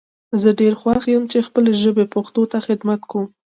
[0.41, 3.25] زه ډیر خوښ یم چی خپلې ژبي پښتو ته خدمت کوم